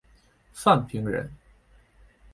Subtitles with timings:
[0.51, 1.31] 范平人。